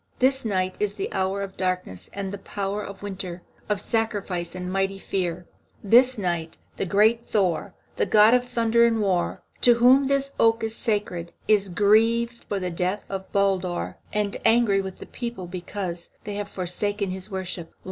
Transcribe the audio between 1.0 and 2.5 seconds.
hour of darkness and the